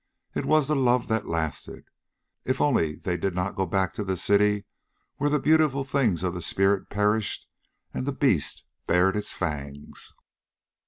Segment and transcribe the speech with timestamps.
[0.33, 1.85] It was the love that lasted
[2.43, 4.65] if only they did not go back to the city
[5.17, 7.47] where the beautiful things of the spirit perished
[7.93, 10.15] and the beast bared its fangs.